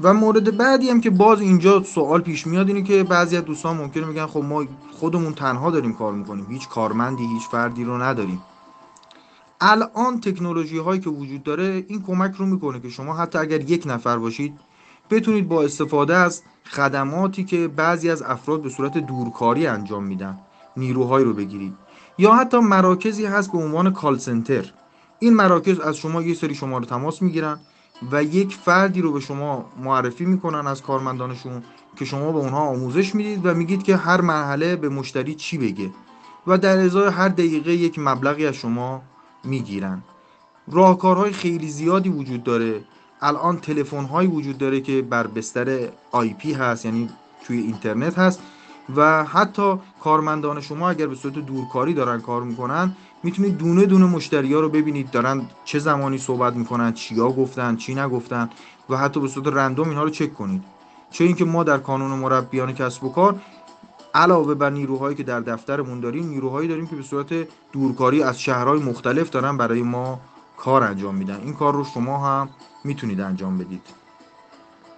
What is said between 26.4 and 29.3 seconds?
شماره تماس می‌گیرن. و یک فردی رو به